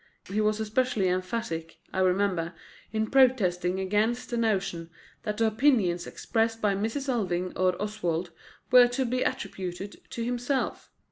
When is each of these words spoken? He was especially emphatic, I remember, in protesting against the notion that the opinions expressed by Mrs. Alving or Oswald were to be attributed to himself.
He 0.27 0.41
was 0.41 0.59
especially 0.59 1.09
emphatic, 1.09 1.77
I 1.93 1.99
remember, 1.99 2.53
in 2.91 3.11
protesting 3.11 3.79
against 3.79 4.31
the 4.31 4.37
notion 4.37 4.89
that 5.21 5.37
the 5.37 5.45
opinions 5.45 6.07
expressed 6.07 6.59
by 6.59 6.73
Mrs. 6.73 7.07
Alving 7.07 7.53
or 7.55 7.79
Oswald 7.79 8.31
were 8.71 8.87
to 8.87 9.05
be 9.05 9.21
attributed 9.21 10.01
to 10.09 10.23
himself. 10.25 10.89